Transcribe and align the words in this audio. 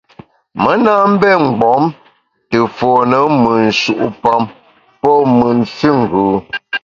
Me 0.61 0.71
na 0.83 0.93
mbé 1.11 1.29
mgbom 1.47 1.83
te 2.49 2.59
fone 2.77 3.19
mùt 3.41 3.59
nshu’pam 3.67 4.41
pô 5.01 5.11
mùt 5.37 5.57
füngù. 5.77 6.23